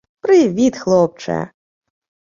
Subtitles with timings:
[0.19, 1.49] Привіт, хлопче